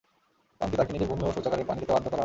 এমনকি 0.61 0.77
তাঁকে 0.79 0.91
নিজের 0.93 1.09
বমি 1.11 1.21
এবং 1.25 1.33
শৌচাগারের 1.35 1.67
পানি 1.69 1.79
খেতে 1.81 1.93
বাধ্য 1.95 2.05
করা 2.09 2.15
হয়। 2.17 2.19